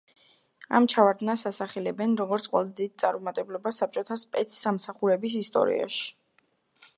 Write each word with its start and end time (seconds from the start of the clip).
ამ 0.77 0.85
ჩავარდნას 0.93 1.43
ასახელებენ 1.49 2.15
როგორც 2.21 2.47
ყველაზე 2.53 2.73
დიდ 2.79 2.95
წარუმატებლობას 3.03 3.79
საბჭოთა 3.83 4.19
სპეცსამსახურების 4.23 5.37
ისტორიაში. 5.43 6.03